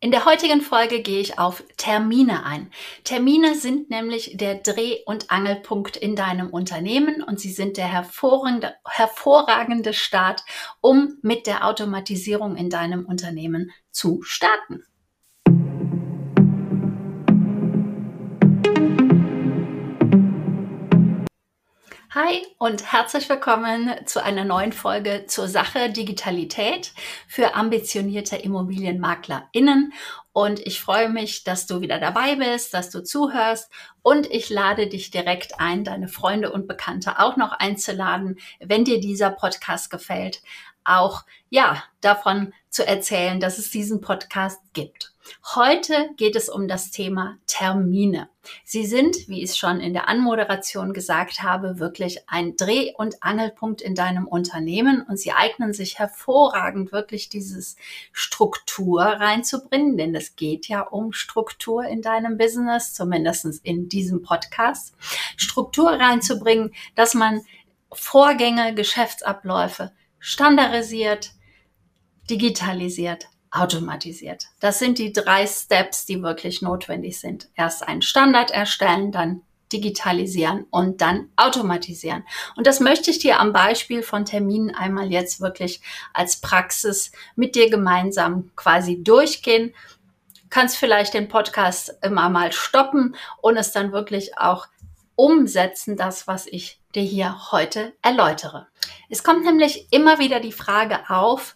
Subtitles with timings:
[0.00, 2.70] In der heutigen Folge gehe ich auf Termine ein.
[3.02, 8.74] Termine sind nämlich der Dreh- und Angelpunkt in deinem Unternehmen und sie sind der hervorragende,
[8.86, 10.44] hervorragende Start,
[10.80, 14.84] um mit der Automatisierung in deinem Unternehmen zu starten.
[22.14, 26.94] Hi und herzlich willkommen zu einer neuen Folge zur Sache Digitalität
[27.26, 29.92] für ambitionierte ImmobilienmaklerInnen.
[30.32, 33.70] Und ich freue mich, dass du wieder dabei bist, dass du zuhörst.
[34.00, 39.00] Und ich lade dich direkt ein, deine Freunde und Bekannte auch noch einzuladen, wenn dir
[39.00, 40.40] dieser Podcast gefällt,
[40.84, 45.12] auch, ja, davon zu erzählen, dass es diesen Podcast gibt.
[45.54, 48.28] Heute geht es um das Thema Termine.
[48.64, 53.22] Sie sind, wie ich es schon in der Anmoderation gesagt habe, wirklich ein Dreh- und
[53.22, 57.76] Angelpunkt in deinem Unternehmen und sie eignen sich hervorragend, wirklich dieses
[58.12, 64.94] Struktur reinzubringen, denn es geht ja um Struktur in deinem Business, zumindest in diesem Podcast.
[65.36, 67.42] Struktur reinzubringen, dass man
[67.92, 71.32] Vorgänge, Geschäftsabläufe standardisiert,
[72.28, 74.46] digitalisiert, automatisiert.
[74.60, 77.48] Das sind die drei Steps, die wirklich notwendig sind.
[77.54, 82.24] Erst einen Standard erstellen, dann digitalisieren und dann automatisieren.
[82.56, 85.80] Und das möchte ich dir am Beispiel von Terminen einmal jetzt wirklich
[86.14, 89.74] als Praxis mit dir gemeinsam quasi durchgehen.
[90.50, 94.68] Kannst vielleicht den Podcast immer mal stoppen und es dann wirklich auch
[95.16, 98.66] umsetzen, das, was ich dir hier heute erläutere.
[99.08, 101.54] Es kommt nämlich immer wieder die Frage auf,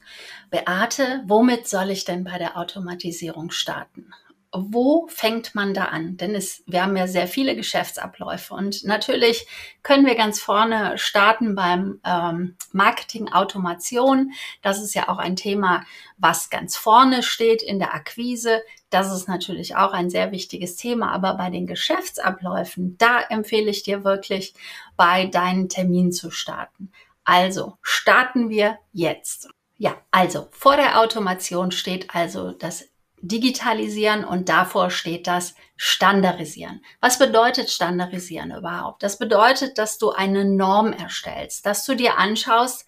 [0.51, 4.13] Beate, womit soll ich denn bei der Automatisierung starten?
[4.55, 6.19] Wo fängt man da an?
[6.19, 9.47] Denn es, wir haben ja sehr viele Geschäftsabläufe und natürlich
[9.83, 14.33] können wir ganz vorne starten beim ähm, Marketing Automation.
[14.61, 15.85] Das ist ja auch ein Thema,
[16.19, 18.61] was ganz vorne steht in der Akquise.
[18.91, 21.13] Das ist natürlich auch ein sehr wichtiges Thema.
[21.13, 24.53] Aber bei den Geschäftsabläufen, da empfehle ich dir wirklich,
[24.97, 26.93] bei deinen Terminen zu starten.
[27.25, 29.49] Also starten wir jetzt.
[29.79, 32.92] Ja, also vor der Automation steht also das
[33.25, 36.85] Digitalisieren und davor steht das Standardisieren.
[37.01, 39.03] Was bedeutet Standardisieren überhaupt?
[39.03, 42.85] Das bedeutet, dass du eine Norm erstellst, dass du dir anschaust,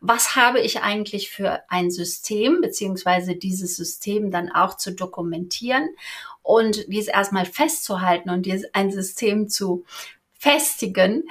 [0.00, 5.88] was habe ich eigentlich für ein System, beziehungsweise dieses System dann auch zu dokumentieren
[6.42, 9.84] und dies erstmal festzuhalten und dir ein System zu
[10.32, 11.24] festigen,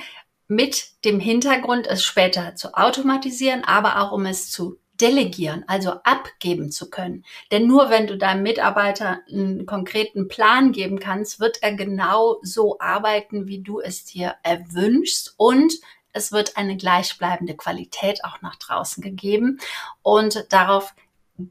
[0.48, 6.72] mit dem Hintergrund, es später zu automatisieren, aber auch um es zu delegieren, also abgeben
[6.72, 7.26] zu können.
[7.52, 12.80] Denn nur wenn du deinem Mitarbeiter einen konkreten Plan geben kannst, wird er genau so
[12.80, 15.74] arbeiten, wie du es dir erwünschst und
[16.14, 19.60] es wird eine gleichbleibende Qualität auch nach draußen gegeben
[20.04, 20.94] und darauf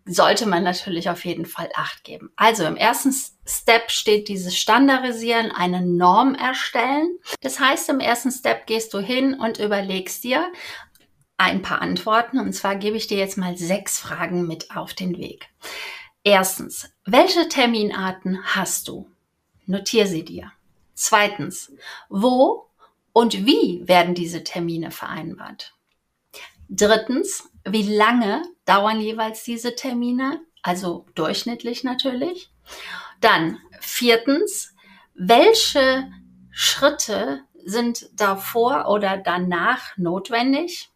[0.07, 2.31] sollte man natürlich auf jeden Fall Acht geben.
[2.37, 3.13] Also im ersten
[3.45, 7.19] Step steht dieses Standardisieren, eine Norm erstellen.
[7.41, 10.53] Das heißt, im ersten Step gehst du hin und überlegst dir,
[11.37, 12.39] ein paar Antworten.
[12.39, 15.49] Und zwar gebe ich dir jetzt mal sechs Fragen mit auf den Weg.
[16.25, 19.11] Erstens, welche Terminarten hast du?
[19.67, 20.53] Notier sie dir.
[20.95, 21.73] Zweitens,
[22.09, 22.69] wo
[23.13, 25.75] und wie werden diese Termine vereinbart?
[26.69, 30.41] Drittens, wie lange dauern jeweils diese Termine?
[30.63, 32.51] Also durchschnittlich natürlich.
[33.21, 34.75] Dann viertens,
[35.15, 36.11] welche
[36.51, 40.92] Schritte sind davor oder danach notwendig?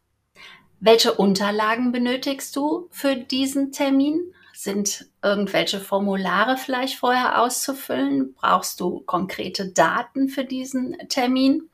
[0.81, 4.21] Welche Unterlagen benötigst du für diesen Termin?
[4.53, 8.35] Sind irgendwelche Formulare vielleicht vorher auszufüllen?
[8.35, 11.71] Brauchst du konkrete Daten für diesen Termin?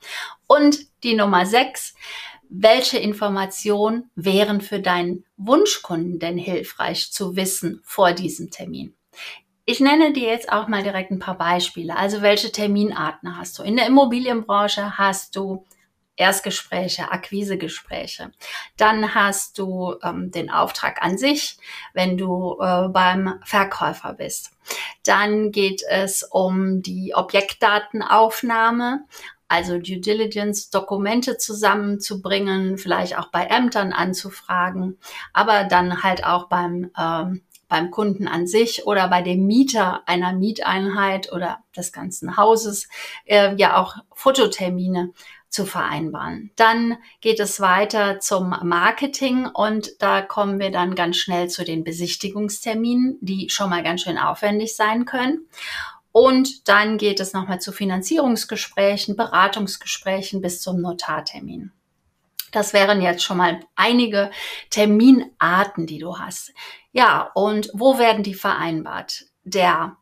[0.47, 1.95] Und die Nummer sechs,
[2.49, 8.95] welche Informationen wären für deinen Wunschkunden denn hilfreich zu wissen vor diesem Termin?
[9.65, 11.97] Ich nenne dir jetzt auch mal direkt ein paar Beispiele.
[11.97, 13.63] Also welche Terminarten hast du?
[13.63, 15.65] In der Immobilienbranche hast du
[16.17, 18.33] Erstgespräche, Akquisegespräche.
[18.77, 21.57] Dann hast du ähm, den Auftrag an sich,
[21.95, 24.53] wenn du äh, beim Verkäufer bist.
[25.05, 29.05] Dann geht es um die Objektdatenaufnahme,
[29.49, 34.99] also Due Diligence, Dokumente zusammenzubringen, vielleicht auch bei Ämtern anzufragen,
[35.33, 37.43] aber dann halt auch beim ähm,
[37.73, 42.87] beim Kunden an sich oder bei dem Mieter einer Mieteinheit oder des ganzen Hauses
[43.25, 45.15] äh, ja auch Fototermine
[45.53, 46.51] zu vereinbaren.
[46.57, 51.85] Dann geht es weiter zum Marketing und da kommen wir dann ganz schnell zu den
[51.85, 55.47] Besichtigungsterminen, die schon mal ganz schön aufwendig sein können.
[56.11, 61.73] Und dann geht es nochmal zu Finanzierungsgesprächen, Beratungsgesprächen bis zum Notartermin.
[62.51, 64.31] Das wären jetzt schon mal einige
[64.69, 66.53] Terminarten, die du hast.
[66.93, 69.25] Ja, und wo werden die vereinbart?
[69.45, 69.97] der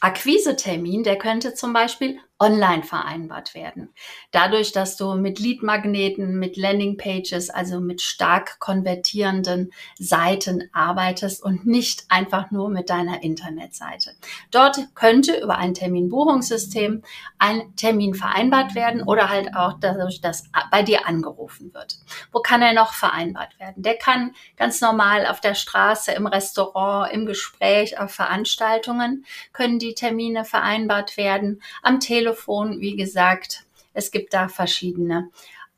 [0.00, 3.94] Akquisetermin, der könnte zum Beispiel online vereinbart werden.
[4.32, 12.04] Dadurch, dass du mit Leadmagneten, mit Landingpages, also mit stark konvertierenden Seiten arbeitest und nicht
[12.08, 14.10] einfach nur mit deiner Internetseite.
[14.50, 17.04] Dort könnte über ein Terminbuchungssystem
[17.38, 21.98] ein Termin vereinbart werden oder halt auch dadurch, dass bei dir angerufen wird.
[22.32, 23.84] Wo kann er noch vereinbart werden?
[23.84, 29.94] Der kann ganz normal auf der Straße, im Restaurant, im Gespräch, auf Veranstaltungen können die
[29.94, 35.28] Termine vereinbart werden, am Telefon Telefon, wie gesagt, es gibt da verschiedene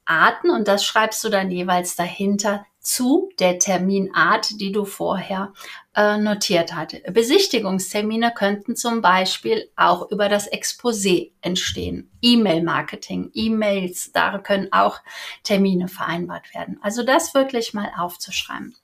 [0.05, 5.55] Arten und das schreibst du dann jeweils dahinter zu der Terminart, die du vorher
[5.97, 7.01] äh, notiert hatte.
[7.11, 12.11] Besichtigungstermine könnten zum Beispiel auch über das Exposé entstehen.
[12.21, 15.01] E-Mail-Marketing, E-Mails, da können auch
[15.43, 16.79] Termine vereinbart werden.
[16.83, 18.77] Also das wirklich mal aufzuschreiben.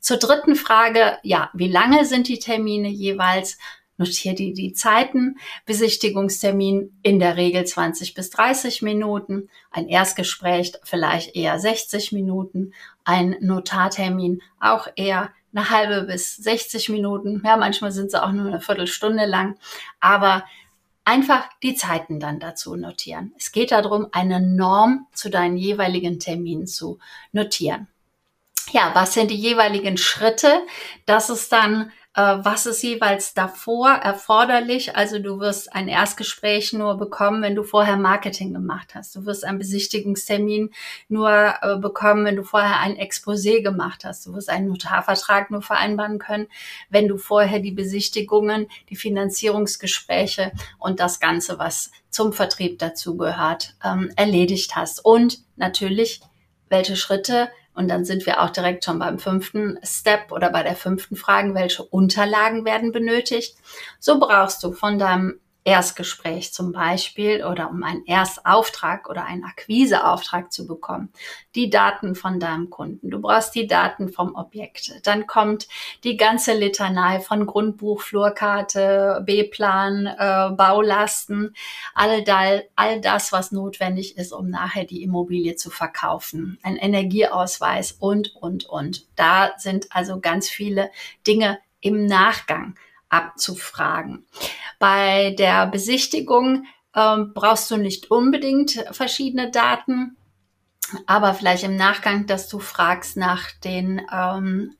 [0.00, 3.56] Zur dritten Frage, ja, wie lange sind die Termine jeweils?
[3.96, 5.36] Notiere die, die Zeiten.
[5.66, 9.48] Besichtigungstermin in der Regel 20 bis 30 Minuten.
[9.70, 12.72] Ein Erstgespräch vielleicht eher 60 Minuten.
[13.04, 17.42] Ein Notartermin auch eher eine halbe bis 60 Minuten.
[17.44, 19.56] Ja, manchmal sind sie auch nur eine Viertelstunde lang.
[20.00, 20.44] Aber
[21.04, 23.32] einfach die Zeiten dann dazu notieren.
[23.38, 26.98] Es geht darum, eine Norm zu deinen jeweiligen Terminen zu
[27.32, 27.88] notieren.
[28.72, 30.62] Ja, was sind die jeweiligen Schritte?
[31.06, 34.96] Das ist dann was ist jeweils davor erforderlich.
[34.96, 39.16] Also du wirst ein Erstgespräch nur bekommen, wenn du vorher Marketing gemacht hast.
[39.16, 40.70] Du wirst einen Besichtigungstermin
[41.08, 44.26] nur äh, bekommen, wenn du vorher ein Exposé gemacht hast.
[44.26, 46.46] Du wirst einen Notarvertrag nur vereinbaren können,
[46.88, 53.74] wenn du vorher die Besichtigungen, die Finanzierungsgespräche und das Ganze, was zum Vertrieb dazu gehört,
[53.84, 55.04] ähm, erledigt hast.
[55.04, 56.20] Und natürlich,
[56.68, 60.76] welche Schritte und dann sind wir auch direkt schon beim fünften Step oder bei der
[60.76, 63.56] fünften Frage, welche Unterlagen werden benötigt.
[63.98, 70.52] So brauchst du von deinem Erstgespräch zum Beispiel oder um einen Erstauftrag oder einen Akquiseauftrag
[70.52, 71.10] zu bekommen.
[71.54, 73.10] Die Daten von deinem Kunden.
[73.10, 75.06] Du brauchst die Daten vom Objekt.
[75.06, 75.66] Dann kommt
[76.04, 81.54] die ganze Litanei von Grundbuch, Flurkarte, B-Plan, äh, Baulasten,
[81.94, 82.24] all,
[82.76, 86.58] all das, was notwendig ist, um nachher die Immobilie zu verkaufen.
[86.62, 89.06] Ein Energieausweis und, und, und.
[89.16, 90.90] Da sind also ganz viele
[91.26, 92.74] Dinge im Nachgang
[93.14, 94.26] abzufragen.
[94.78, 100.16] Bei der Besichtigung ähm, brauchst du nicht unbedingt verschiedene Daten,
[101.06, 104.74] aber vielleicht im Nachgang, dass du fragst nach den ähm,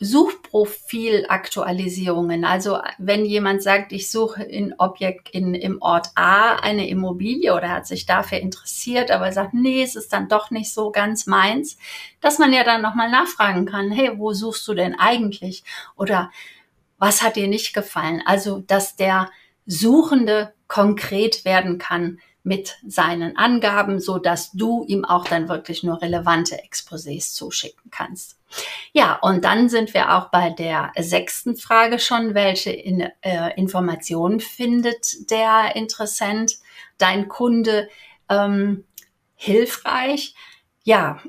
[0.00, 2.44] Suchprofilaktualisierungen.
[2.44, 7.70] Also wenn jemand sagt, ich suche in Objekt in, im Ort A eine Immobilie oder
[7.70, 11.78] hat sich dafür interessiert, aber sagt, nee, es ist dann doch nicht so ganz meins,
[12.20, 15.64] dass man ja dann nochmal nachfragen kann, hey, wo suchst du denn eigentlich?
[15.96, 16.30] Oder
[17.04, 18.22] was hat dir nicht gefallen?
[18.24, 19.30] Also, dass der
[19.66, 26.00] Suchende konkret werden kann mit seinen Angaben, so dass du ihm auch dann wirklich nur
[26.00, 28.38] relevante Exposés zuschicken kannst.
[28.92, 32.34] Ja, und dann sind wir auch bei der sechsten Frage schon.
[32.34, 36.56] Welche in, äh, Informationen findet der Interessent,
[36.96, 37.90] dein Kunde
[38.30, 38.84] ähm,
[39.34, 40.34] hilfreich?
[40.84, 41.20] Ja,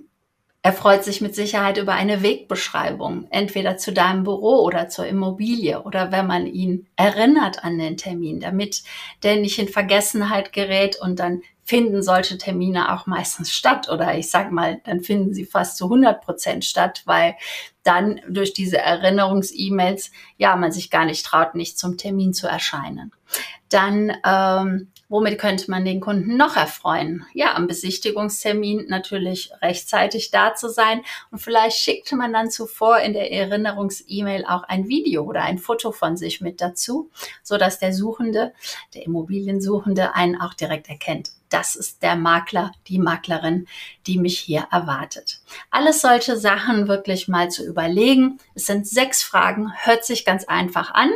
[0.65, 5.83] er freut sich mit Sicherheit über eine Wegbeschreibung, entweder zu deinem Büro oder zur Immobilie
[5.83, 8.81] oder wenn man ihn erinnert an den Termin, damit
[9.21, 14.31] der nicht in Vergessenheit gerät und dann finden solche Termine auch meistens statt oder ich
[14.31, 17.35] sag mal, dann finden sie fast zu 100 Prozent statt, weil
[17.83, 23.11] dann durch diese Erinnerungs-E-Mails ja man sich gar nicht traut, nicht zum Termin zu erscheinen.
[23.69, 27.25] Dann ähm, Womit könnte man den Kunden noch erfreuen?
[27.33, 33.13] Ja, am Besichtigungstermin natürlich rechtzeitig da zu sein und vielleicht schickt man dann zuvor in
[33.13, 37.11] der Erinnerungs-E-Mail auch ein Video oder ein Foto von sich mit dazu,
[37.43, 38.53] so dass der Suchende,
[38.95, 41.29] der Immobiliensuchende einen auch direkt erkennt.
[41.49, 43.67] Das ist der Makler, die Maklerin,
[44.07, 45.41] die mich hier erwartet.
[45.69, 48.39] Alles solche Sachen wirklich mal zu überlegen.
[48.55, 51.11] Es sind sechs Fragen, hört sich ganz einfach an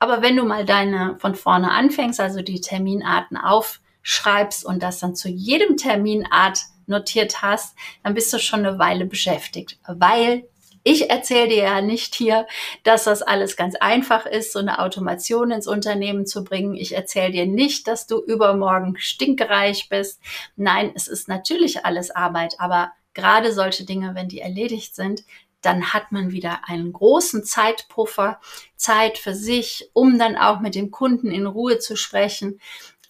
[0.00, 5.14] aber wenn du mal deine von vorne anfängst, also die Terminarten aufschreibst und das dann
[5.14, 10.48] zu jedem Terminart notiert hast, dann bist du schon eine Weile beschäftigt, weil
[10.82, 12.46] ich erzähle dir ja nicht hier,
[12.84, 16.74] dass das alles ganz einfach ist, so eine Automation ins Unternehmen zu bringen.
[16.74, 20.22] Ich erzähle dir nicht, dass du übermorgen stinkreich bist.
[20.56, 25.24] Nein, es ist natürlich alles Arbeit, aber gerade solche Dinge, wenn die erledigt sind,
[25.62, 28.40] dann hat man wieder einen großen Zeitpuffer,
[28.76, 32.60] Zeit für sich, um dann auch mit dem Kunden in Ruhe zu sprechen.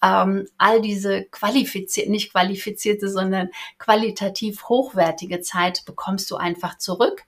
[0.03, 7.23] Ähm, all diese qualifizierte, nicht qualifizierte, sondern qualitativ hochwertige Zeit bekommst du einfach zurück,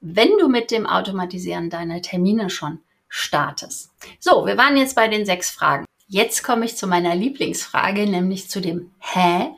[0.00, 3.90] wenn du mit dem Automatisieren deiner Termine schon startest.
[4.18, 5.84] So, wir waren jetzt bei den sechs Fragen.
[6.06, 9.50] Jetzt komme ich zu meiner Lieblingsfrage, nämlich zu dem Hä?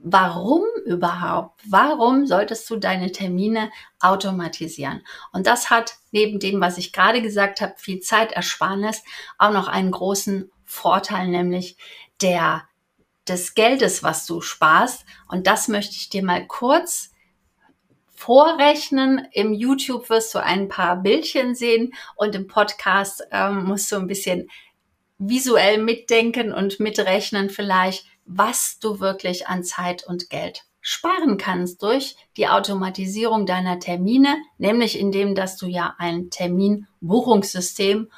[0.00, 1.60] Warum überhaupt?
[1.68, 5.04] Warum solltest du deine Termine automatisieren?
[5.32, 9.02] Und das hat neben dem, was ich gerade gesagt habe, viel Zeitersparnis,
[9.38, 11.76] auch noch einen großen Vorteil, nämlich
[12.20, 12.68] der
[13.28, 15.04] des Geldes, was du sparst.
[15.28, 17.10] Und das möchte ich dir mal kurz
[18.14, 19.28] vorrechnen.
[19.32, 24.06] Im YouTube wirst du ein paar Bildchen sehen und im Podcast ähm, musst du ein
[24.06, 24.48] bisschen
[25.18, 32.16] visuell mitdenken und mitrechnen vielleicht, was du wirklich an Zeit und Geld sparen kannst durch
[32.36, 38.10] die Automatisierung deiner Termine, nämlich indem, dass du ja ein Terminbuchungssystem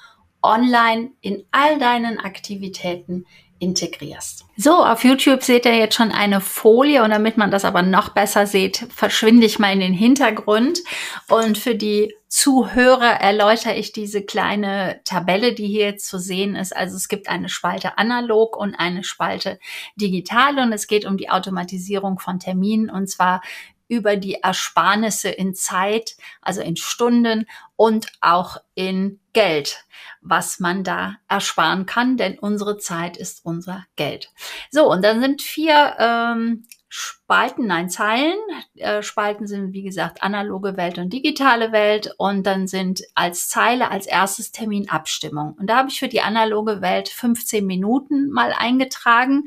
[0.42, 3.26] online in all deinen Aktivitäten
[3.60, 4.46] integrierst.
[4.56, 8.10] So, auf YouTube seht ihr jetzt schon eine Folie und damit man das aber noch
[8.10, 10.80] besser seht, verschwinde ich mal in den Hintergrund
[11.28, 16.74] und für die Zuhörer erläutere ich diese kleine Tabelle, die hier zu sehen ist.
[16.74, 19.58] Also es gibt eine Spalte analog und eine Spalte
[19.96, 23.42] digital und es geht um die Automatisierung von Terminen und zwar
[23.90, 29.84] über die Ersparnisse in Zeit, also in Stunden und auch in Geld,
[30.20, 34.32] was man da ersparen kann, denn unsere Zeit ist unser Geld.
[34.70, 38.38] So, und dann sind vier ähm, Spalten, nein, Zeilen.
[38.74, 42.12] Äh, Spalten sind, wie gesagt, analoge Welt und digitale Welt.
[42.16, 45.56] Und dann sind als Zeile als erstes Termin Abstimmung.
[45.58, 49.44] Und da habe ich für die analoge Welt 15 Minuten mal eingetragen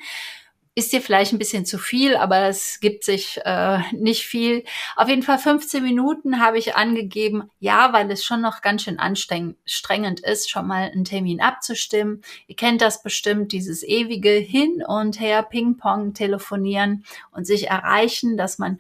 [0.76, 4.64] ist dir vielleicht ein bisschen zu viel, aber es gibt sich äh, nicht viel.
[4.96, 8.98] Auf jeden Fall 15 Minuten habe ich angegeben, ja, weil es schon noch ganz schön
[8.98, 12.24] anstrengend ist, schon mal einen Termin abzustimmen.
[12.48, 18.58] Ihr kennt das bestimmt, dieses ewige Hin und Her, Ping-Pong, telefonieren und sich erreichen, dass
[18.58, 18.80] man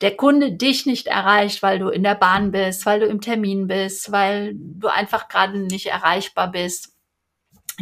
[0.00, 3.68] der Kunde dich nicht erreicht, weil du in der Bahn bist, weil du im Termin
[3.68, 6.96] bist, weil du einfach gerade nicht erreichbar bist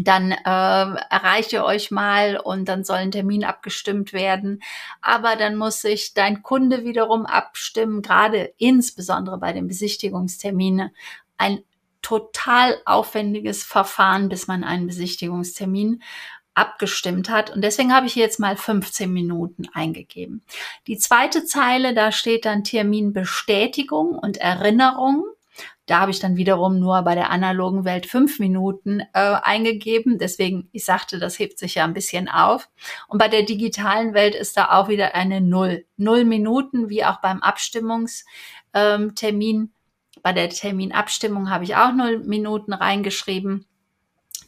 [0.01, 4.63] dann äh, erreicht ihr euch mal und dann soll ein Termin abgestimmt werden.
[5.01, 10.91] Aber dann muss sich dein Kunde wiederum abstimmen, gerade insbesondere bei den Besichtigungsterminen.
[11.37, 11.63] Ein
[12.03, 16.03] total aufwendiges Verfahren, bis man einen Besichtigungstermin
[16.55, 17.51] abgestimmt hat.
[17.51, 20.43] Und deswegen habe ich jetzt mal 15 Minuten eingegeben.
[20.87, 25.25] Die zweite Zeile, da steht dann Terminbestätigung und Erinnerung.
[25.89, 30.19] Da habe ich dann wiederum nur bei der analogen Welt fünf Minuten äh, eingegeben.
[30.19, 32.69] Deswegen, ich sagte, das hebt sich ja ein bisschen auf.
[33.09, 35.85] Und bei der digitalen Welt ist da auch wieder eine Null.
[35.97, 38.25] Null Minuten, wie auch beim Abstimmungstermin.
[38.75, 39.73] Ähm,
[40.23, 43.67] bei der Terminabstimmung habe ich auch null Minuten reingeschrieben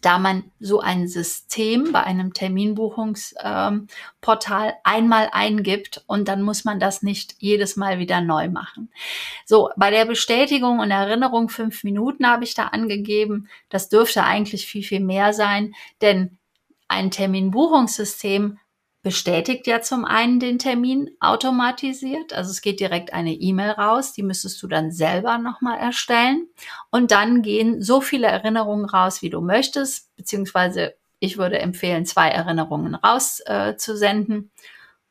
[0.01, 6.81] da man so ein System bei einem Terminbuchungsportal ähm, einmal eingibt und dann muss man
[6.81, 8.91] das nicht jedes Mal wieder neu machen.
[9.45, 13.49] So, bei der Bestätigung und Erinnerung fünf Minuten habe ich da angegeben.
[13.69, 16.39] Das dürfte eigentlich viel, viel mehr sein, denn
[16.89, 18.59] ein Terminbuchungssystem
[19.03, 22.33] bestätigt ja zum einen den Termin automatisiert.
[22.33, 26.49] Also es geht direkt eine E-Mail raus, die müsstest du dann selber nochmal erstellen.
[26.91, 32.29] Und dann gehen so viele Erinnerungen raus, wie du möchtest, beziehungsweise ich würde empfehlen, zwei
[32.29, 34.51] Erinnerungen rauszusenden.
[34.55, 34.61] Äh,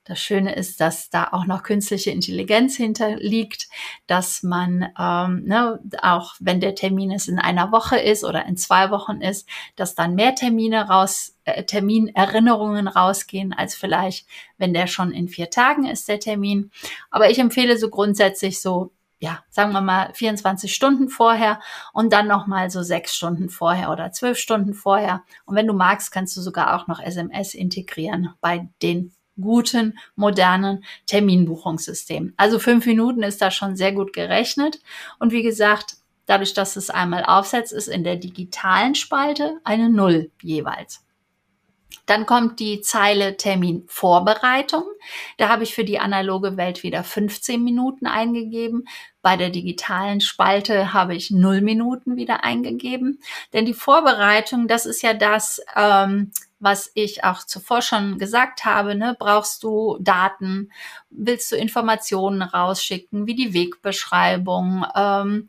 [0.09, 3.69] das Schöne ist, dass da auch noch künstliche Intelligenz hinterliegt,
[4.07, 8.57] dass man ähm, ne, auch wenn der Termin es in einer Woche ist oder in
[8.57, 14.87] zwei Wochen ist, dass dann mehr Termine raus, äh, Terminerinnerungen rausgehen, als vielleicht, wenn der
[14.87, 16.71] schon in vier Tagen ist, der Termin.
[17.11, 21.59] Aber ich empfehle so grundsätzlich so ja, sagen wir mal 24 Stunden vorher
[21.91, 25.23] und dann nochmal so sechs Stunden vorher oder zwölf Stunden vorher.
[25.45, 30.83] Und wenn du magst, kannst du sogar auch noch SMS integrieren bei den guten, modernen
[31.05, 32.33] Terminbuchungssystem.
[32.37, 34.79] Also fünf Minuten ist da schon sehr gut gerechnet.
[35.19, 40.31] Und wie gesagt, dadurch, dass es einmal aufsetzt, ist in der digitalen Spalte eine Null
[40.41, 41.03] jeweils.
[42.09, 44.83] Dann kommt die Zeile Terminvorbereitung.
[45.37, 48.87] Da habe ich für die analoge Welt wieder 15 Minuten eingegeben.
[49.21, 53.19] Bei der digitalen Spalte habe ich 0 Minuten wieder eingegeben.
[53.53, 58.95] Denn die Vorbereitung, das ist ja das, ähm, was ich auch zuvor schon gesagt habe,
[58.95, 60.71] ne, brauchst du Daten,
[61.09, 65.47] willst du Informationen rausschicken, wie die Wegbeschreibung, ähm,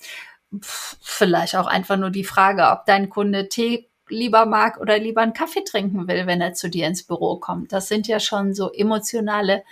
[0.60, 5.32] vielleicht auch einfach nur die Frage, ob dein Kunde Tee lieber mag oder lieber einen
[5.32, 7.72] Kaffee trinken will, wenn er zu dir ins Büro kommt.
[7.72, 9.62] Das sind ja schon so emotionale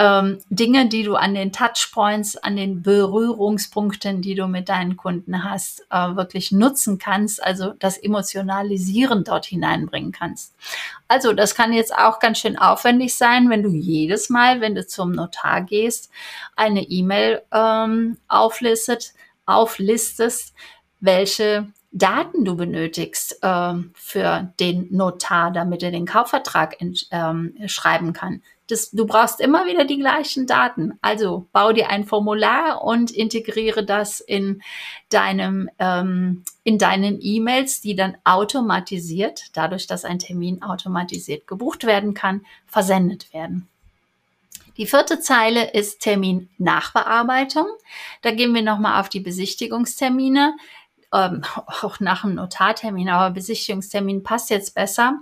[0.00, 5.44] ähm, Dinge, die du an den Touchpoints, an den Berührungspunkten, die du mit deinen Kunden
[5.44, 10.54] hast, äh, wirklich nutzen kannst, also das Emotionalisieren dort hineinbringen kannst.
[11.06, 14.86] Also das kann jetzt auch ganz schön aufwendig sein, wenn du jedes Mal, wenn du
[14.86, 16.10] zum Notar gehst,
[16.56, 19.12] eine E-Mail ähm, auflistet,
[19.44, 20.54] auflistest,
[21.00, 26.76] welche Daten du benötigst äh, für den Notar, damit er den Kaufvertrag
[27.10, 28.40] ähm, schreiben kann.
[28.70, 30.98] Das, du brauchst immer wieder die gleichen Daten.
[31.02, 34.62] Also bau dir ein Formular und integriere das in
[35.08, 42.14] deinem ähm, in deinen E-Mails, die dann automatisiert, dadurch, dass ein Termin automatisiert gebucht werden
[42.14, 43.68] kann, versendet werden.
[44.76, 47.66] Die vierte Zeile ist Termin Nachbearbeitung.
[48.22, 50.54] Da gehen wir nochmal auf die Besichtigungstermine
[51.12, 51.42] ähm,
[51.82, 55.18] auch nach dem Notartermin, aber Besichtigungstermin passt jetzt besser,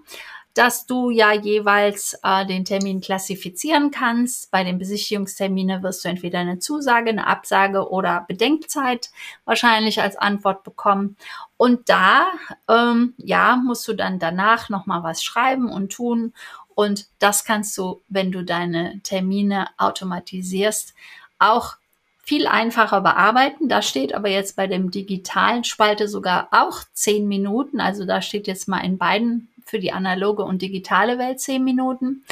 [0.59, 4.51] dass du ja jeweils äh, den Termin klassifizieren kannst.
[4.51, 9.11] Bei den Besichtigungsterminen wirst du entweder eine Zusage, eine Absage oder Bedenkzeit
[9.45, 11.17] wahrscheinlich als Antwort bekommen.
[11.57, 12.27] Und da,
[12.69, 16.35] ähm, ja, musst du dann danach nochmal was schreiben und tun.
[16.75, 20.93] Und das kannst du, wenn du deine Termine automatisierst,
[21.39, 21.77] auch
[22.19, 23.69] viel einfacher bearbeiten.
[23.69, 27.81] Da steht aber jetzt bei dem digitalen Spalte sogar auch zehn Minuten.
[27.81, 32.25] Also da steht jetzt mal in beiden für die analoge und digitale Welt zehn Minuten.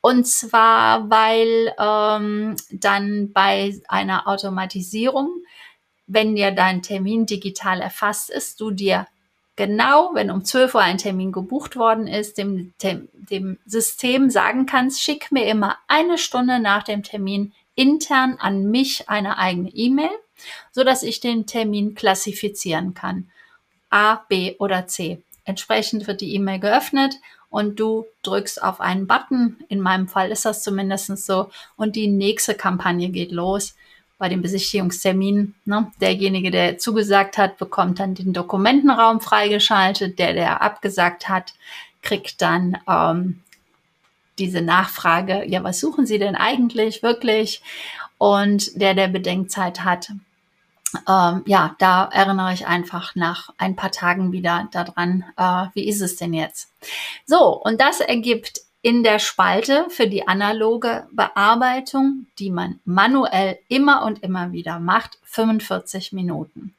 [0.00, 5.30] Und zwar, weil ähm, dann bei einer Automatisierung,
[6.06, 9.06] wenn dir dein Termin digital erfasst ist, du dir
[9.56, 14.66] genau, wenn um 12 Uhr ein Termin gebucht worden ist, dem, dem, dem System sagen
[14.66, 20.10] kannst, schick mir immer eine Stunde nach dem Termin intern an mich eine eigene E-Mail,
[20.72, 23.30] so dass ich den Termin klassifizieren kann.
[23.90, 25.22] A, B oder C.
[25.44, 27.14] Entsprechend wird die E-Mail geöffnet
[27.50, 29.58] und du drückst auf einen Button.
[29.68, 31.50] In meinem Fall ist das zumindest so.
[31.76, 33.74] Und die nächste Kampagne geht los
[34.18, 35.54] bei dem Besichtigungstermin.
[35.64, 35.90] Ne?
[36.00, 40.18] Derjenige, der zugesagt hat, bekommt dann den Dokumentenraum freigeschaltet.
[40.18, 41.54] Der, der abgesagt hat,
[42.02, 43.40] kriegt dann ähm,
[44.38, 47.62] diese Nachfrage, ja, was suchen Sie denn eigentlich wirklich?
[48.16, 50.12] Und der, der Bedenkzeit hat,
[51.08, 56.00] ähm, ja, da erinnere ich einfach nach ein paar Tagen wieder daran, äh, wie ist
[56.00, 56.70] es denn jetzt?
[57.26, 64.04] So, und das ergibt in der Spalte für die analoge Bearbeitung, die man manuell immer
[64.04, 66.74] und immer wieder macht, 45 Minuten.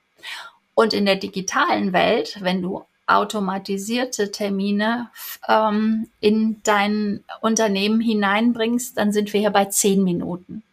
[0.75, 5.09] Und in der digitalen Welt, wenn du automatisierte Termine
[5.47, 10.63] ähm, in dein Unternehmen hineinbringst, dann sind wir hier bei zehn Minuten.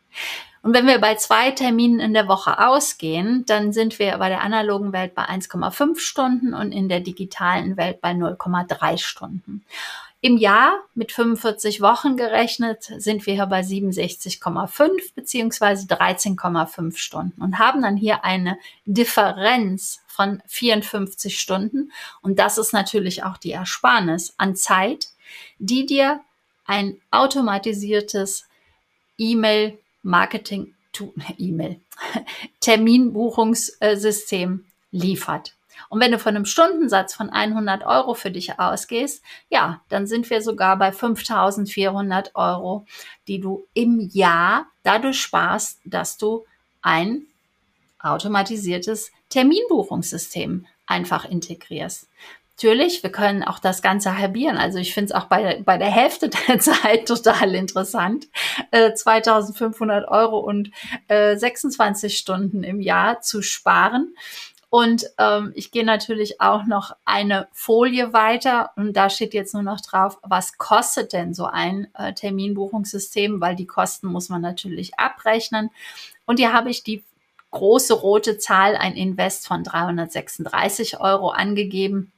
[0.62, 4.42] Und wenn wir bei zwei Terminen in der Woche ausgehen, dann sind wir bei der
[4.42, 9.64] analogen Welt bei 1,5 Stunden und in der digitalen Welt bei 0,3 Stunden.
[10.22, 17.58] Im Jahr mit 45 Wochen gerechnet sind wir hier bei 67,5 beziehungsweise 13,5 Stunden und
[17.58, 21.90] haben dann hier eine Differenz von 54 Stunden.
[22.20, 25.08] Und das ist natürlich auch die Ersparnis an Zeit,
[25.58, 26.20] die dir
[26.66, 28.46] ein automatisiertes
[29.16, 30.74] E-Mail Marketing,
[31.38, 31.80] E-Mail,
[32.60, 35.54] Terminbuchungssystem liefert.
[35.88, 40.28] Und wenn du von einem Stundensatz von 100 Euro für dich ausgehst, ja, dann sind
[40.30, 42.84] wir sogar bei 5400 Euro,
[43.28, 46.44] die du im Jahr dadurch sparst, dass du
[46.82, 47.26] ein
[47.98, 52.08] automatisiertes Terminbuchungssystem einfach integrierst.
[52.62, 54.58] Natürlich, wir können auch das Ganze halbieren.
[54.58, 58.28] Also ich finde es auch bei, bei der Hälfte der Zeit total interessant.
[58.70, 60.70] Äh, 2500 Euro und
[61.08, 64.14] äh, 26 Stunden im Jahr zu sparen.
[64.68, 69.62] Und ähm, ich gehe natürlich auch noch eine Folie weiter und da steht jetzt nur
[69.62, 74.98] noch drauf, was kostet denn so ein äh, Terminbuchungssystem, weil die Kosten muss man natürlich
[74.98, 75.70] abrechnen.
[76.26, 77.02] Und hier habe ich die
[77.52, 82.12] große rote Zahl, ein Invest von 336 Euro angegeben.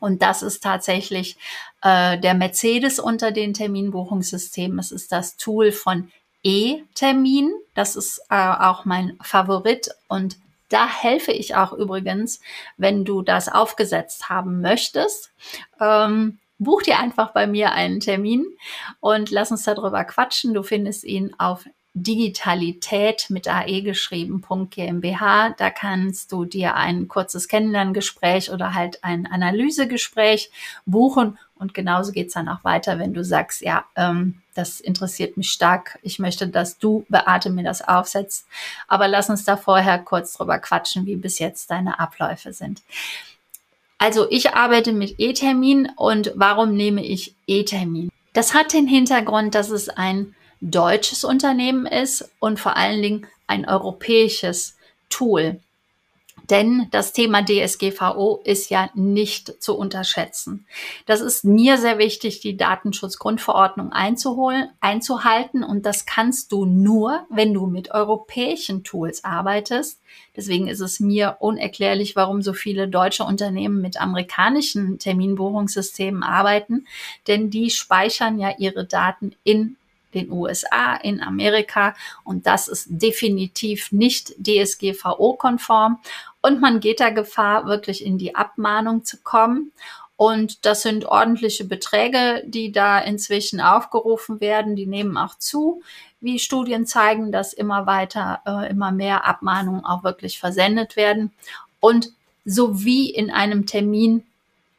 [0.00, 1.36] Und das ist tatsächlich
[1.82, 4.78] äh, der Mercedes unter den Terminbuchungssystemen.
[4.78, 6.10] Es ist das Tool von
[6.42, 7.52] E-Termin.
[7.74, 10.36] Das ist äh, auch mein Favorit und
[10.68, 12.40] da helfe ich auch übrigens,
[12.76, 15.30] wenn du das aufgesetzt haben möchtest.
[15.80, 18.46] Ähm, buch dir einfach bei mir einen Termin
[19.00, 20.54] und lass uns darüber quatschen.
[20.54, 21.66] Du findest ihn auf
[21.98, 25.54] Digitalität mit AE geschrieben, GmbH.
[25.56, 30.50] Da kannst du dir ein kurzes Kennenlerngespräch oder halt ein Analysegespräch
[30.84, 31.38] buchen.
[31.58, 35.98] Und genauso geht's dann auch weiter, wenn du sagst, ja, ähm, das interessiert mich stark.
[36.02, 38.46] Ich möchte, dass du, Beate, mir das aufsetzt.
[38.88, 42.82] Aber lass uns da vorher kurz drüber quatschen, wie bis jetzt deine Abläufe sind.
[43.96, 48.10] Also ich arbeite mit E-Termin und warum nehme ich E-Termin?
[48.34, 53.68] Das hat den Hintergrund, dass es ein deutsches Unternehmen ist und vor allen Dingen ein
[53.68, 54.76] europäisches
[55.08, 55.60] Tool.
[56.50, 60.66] Denn das Thema DSGVO ist ja nicht zu unterschätzen.
[61.04, 65.64] Das ist mir sehr wichtig, die Datenschutzgrundverordnung einzuholen, einzuhalten.
[65.64, 70.00] Und das kannst du nur, wenn du mit europäischen Tools arbeitest.
[70.36, 76.86] Deswegen ist es mir unerklärlich, warum so viele deutsche Unternehmen mit amerikanischen Terminbuchungssystemen arbeiten.
[77.26, 79.76] Denn die speichern ja ihre Daten in
[80.16, 81.94] den USA, in Amerika.
[82.24, 86.00] Und das ist definitiv nicht DSGVO-konform.
[86.42, 89.72] Und man geht da Gefahr, wirklich in die Abmahnung zu kommen.
[90.16, 94.74] Und das sind ordentliche Beträge, die da inzwischen aufgerufen werden.
[94.74, 95.82] Die nehmen auch zu,
[96.20, 101.32] wie Studien zeigen, dass immer weiter, äh, immer mehr Abmahnungen auch wirklich versendet werden.
[101.80, 102.12] Und
[102.46, 104.22] so wie in einem Termin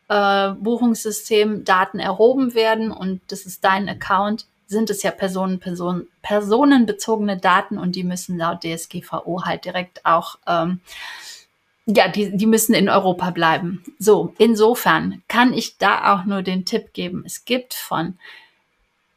[0.08, 6.08] äh, Buchungssystem Daten erhoben werden und das ist dein Account, sind es ja Personen, Personen,
[6.22, 10.82] personenbezogene Daten und die müssen laut DSGVO halt direkt auch, ähm,
[11.86, 13.84] ja, die, die müssen in Europa bleiben.
[13.98, 17.24] So, insofern kann ich da auch nur den Tipp geben.
[17.26, 18.18] Es gibt von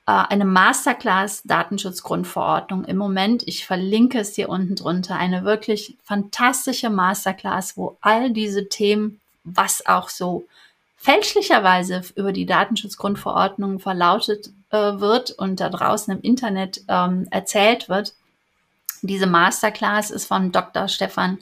[0.07, 6.91] äh, eine Masterclass Datenschutzgrundverordnung im Moment, ich verlinke es hier unten drunter, eine wirklich fantastische
[6.91, 10.45] Masterclass, wo all diese Themen, was auch so
[10.97, 18.15] fälschlicherweise über die Datenschutzgrundverordnung verlautet äh, wird und da draußen im Internet ähm, erzählt wird.
[19.03, 20.87] Diese Masterclass ist von Dr.
[20.89, 21.39] Stefan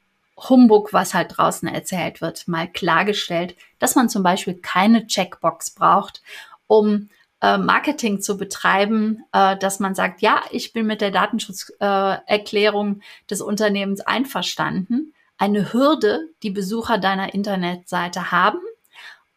[0.47, 6.21] Humbug, was halt draußen erzählt wird, mal klargestellt, dass man zum Beispiel keine Checkbox braucht,
[6.67, 7.10] um
[7.41, 13.28] äh, Marketing zu betreiben, äh, dass man sagt, ja, ich bin mit der Datenschutzerklärung äh,
[13.30, 15.13] des Unternehmens einverstanden.
[15.38, 18.60] Eine Hürde, die Besucher deiner Internetseite haben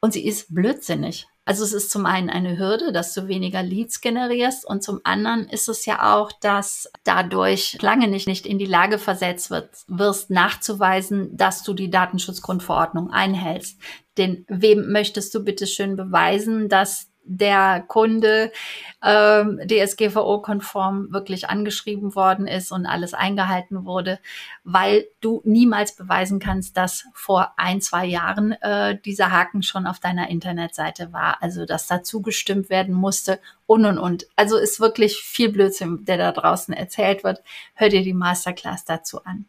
[0.00, 1.28] und sie ist blödsinnig.
[1.44, 5.48] Also es ist zum einen eine Hürde, dass du weniger Leads generierst und zum anderen
[5.48, 10.30] ist es ja auch, dass dadurch lange nicht, nicht in die Lage versetzt wird, wirst,
[10.30, 13.80] nachzuweisen, dass du die Datenschutzgrundverordnung einhältst.
[14.18, 18.52] Denn wem möchtest du bitte schön beweisen, dass der Kunde
[19.02, 24.18] ähm, DSGVO-konform wirklich angeschrieben worden ist und alles eingehalten wurde,
[24.64, 30.00] weil du niemals beweisen kannst, dass vor ein, zwei Jahren äh, dieser Haken schon auf
[30.00, 34.26] deiner Internetseite war, also dass da zugestimmt werden musste und und und.
[34.36, 37.42] Also ist wirklich viel Blödsinn, der da draußen erzählt wird.
[37.74, 39.46] Hör dir die Masterclass dazu an.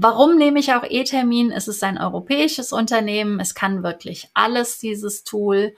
[0.00, 1.50] Warum nehme ich auch E-Termin?
[1.50, 3.40] Es ist ein europäisches Unternehmen.
[3.40, 5.74] Es kann wirklich alles, dieses Tool.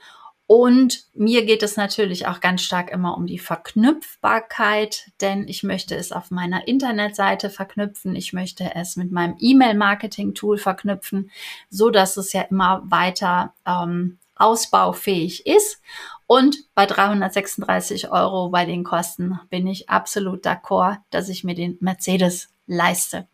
[0.53, 5.95] Und mir geht es natürlich auch ganz stark immer um die Verknüpfbarkeit, denn ich möchte
[5.95, 8.17] es auf meiner Internetseite verknüpfen.
[8.17, 11.31] Ich möchte es mit meinem E-Mail-Marketing-Tool verknüpfen,
[11.69, 15.81] so dass es ja immer weiter ähm, ausbaufähig ist.
[16.27, 21.77] Und bei 336 Euro bei den Kosten bin ich absolut d'accord, dass ich mir den
[21.79, 23.25] Mercedes leiste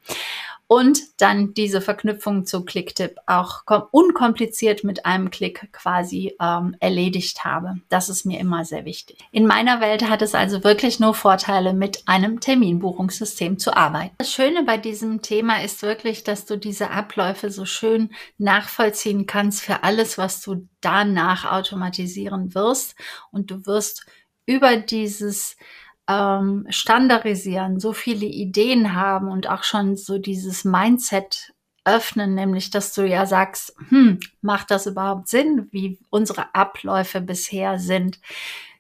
[0.68, 7.76] und dann diese Verknüpfung zu Clicktip auch unkompliziert mit einem Klick quasi ähm, erledigt habe.
[7.90, 9.18] Das ist mir immer sehr wichtig.
[9.32, 14.16] In meiner Welt hat es also wirklich nur Vorteile, mit einem Terminbuchungssystem zu arbeiten.
[14.18, 19.62] Das Schöne bei diesem Thema ist wirklich, dass du diese Abläufe so schön nachvollziehen kannst
[19.62, 22.96] für alles, was du danach automatisieren wirst
[23.32, 24.06] und du wirst
[24.46, 25.58] über dieses
[26.08, 31.54] ähm, standardisieren, so viele Ideen haben und auch schon so dieses Mindset
[31.86, 37.80] öffnen, nämlich dass du ja sagst, hm, macht das überhaupt Sinn, wie unsere Abläufe bisher
[37.80, 38.20] sind?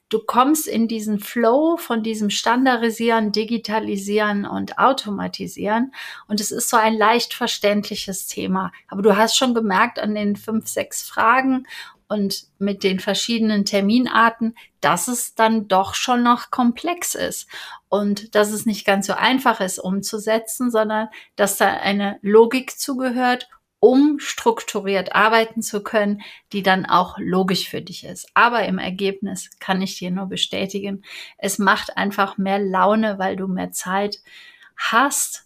[0.10, 5.93] Du kommst in diesen Flow von diesem Standardisieren, Digitalisieren und Automatisieren
[6.28, 8.72] und es ist so ein leicht verständliches Thema.
[8.88, 11.67] Aber du hast schon gemerkt an den fünf, sechs Fragen
[12.08, 17.50] und mit den verschiedenen Terminarten, dass es dann doch schon noch komplex ist
[17.89, 23.50] und dass es nicht ganz so einfach ist umzusetzen, sondern dass da eine Logik zugehört,
[23.80, 28.30] um strukturiert arbeiten zu können, die dann auch logisch für dich ist.
[28.34, 31.04] Aber im Ergebnis kann ich dir nur bestätigen,
[31.38, 34.20] es macht einfach mehr Laune, weil du mehr Zeit
[34.76, 35.46] hast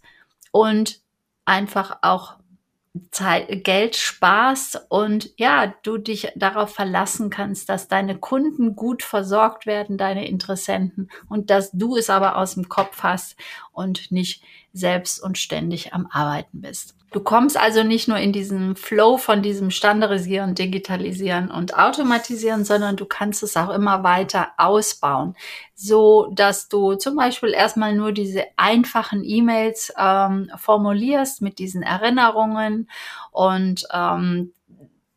[0.51, 1.01] und
[1.45, 2.35] einfach auch
[3.11, 9.65] Zeit, Geld sparst und ja, du dich darauf verlassen kannst, dass deine Kunden gut versorgt
[9.65, 13.37] werden, deine Interessenten und dass du es aber aus dem Kopf hast
[13.71, 16.95] und nicht selbst und ständig am Arbeiten bist.
[17.11, 22.95] Du kommst also nicht nur in diesen Flow von diesem Standardisieren, Digitalisieren und Automatisieren, sondern
[22.95, 25.35] du kannst es auch immer weiter ausbauen,
[25.75, 32.89] so dass du zum Beispiel erstmal nur diese einfachen E-Mails ähm, formulierst mit diesen Erinnerungen
[33.31, 34.53] und ähm,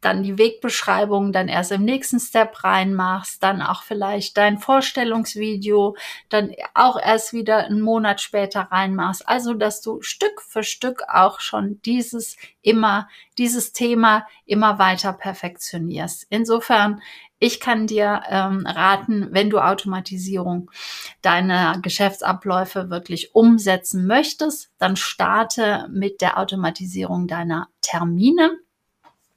[0.05, 5.97] dann die Wegbeschreibung dann erst im nächsten Step reinmachst, dann auch vielleicht dein Vorstellungsvideo
[6.29, 9.29] dann auch erst wieder einen Monat später reinmachst.
[9.29, 16.27] Also, dass du Stück für Stück auch schon dieses immer, dieses Thema immer weiter perfektionierst.
[16.29, 17.01] Insofern,
[17.39, 20.71] ich kann dir ähm, raten, wenn du Automatisierung
[21.21, 28.64] deiner Geschäftsabläufe wirklich umsetzen möchtest, dann starte mit der Automatisierung deiner Termine.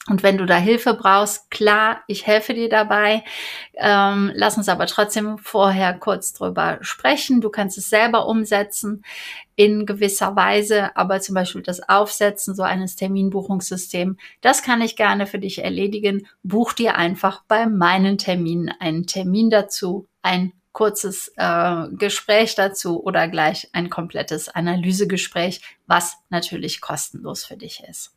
[0.09, 3.23] Und wenn du da Hilfe brauchst, klar, ich helfe dir dabei.
[3.75, 7.41] Ähm, lass uns aber trotzdem vorher kurz drüber sprechen.
[7.41, 9.03] Du kannst es selber umsetzen
[9.55, 15.27] in gewisser Weise, aber zum Beispiel das Aufsetzen so eines Terminbuchungssystems, das kann ich gerne
[15.27, 16.27] für dich erledigen.
[16.43, 23.27] Buch dir einfach bei meinen Terminen einen Termin dazu, ein kurzes äh, Gespräch dazu oder
[23.27, 28.16] gleich ein komplettes Analysegespräch, was natürlich kostenlos für dich ist.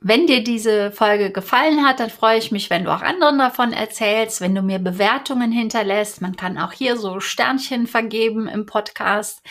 [0.00, 3.72] Wenn dir diese Folge gefallen hat, dann freue ich mich, wenn du auch anderen davon
[3.72, 6.20] erzählst, wenn du mir Bewertungen hinterlässt.
[6.20, 9.42] Man kann auch hier so Sternchen vergeben im Podcast.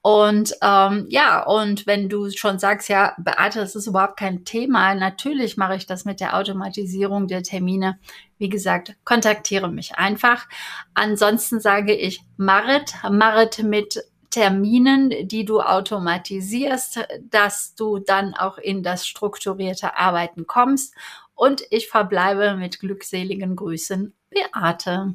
[0.00, 4.94] Und ähm, ja, und wenn du schon sagst, ja, Beate, das ist überhaupt kein Thema,
[4.94, 7.98] natürlich mache ich das mit der Automatisierung der Termine.
[8.38, 10.48] Wie gesagt, kontaktiere mich einfach.
[10.94, 18.82] Ansonsten sage ich Marit, Marit mit Terminen, die du automatisierst, dass du dann auch in
[18.82, 20.94] das strukturierte Arbeiten kommst.
[21.34, 25.14] Und ich verbleibe mit glückseligen Grüßen, Beate.